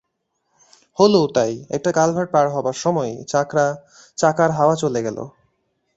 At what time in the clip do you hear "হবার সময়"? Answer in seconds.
2.55-3.11